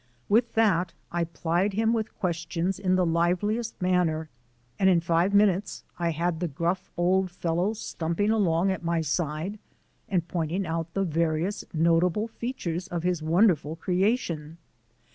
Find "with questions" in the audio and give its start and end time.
1.93-2.79